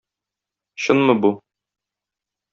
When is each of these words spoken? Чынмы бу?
Чынмы 0.85 1.17
бу? 1.21 1.31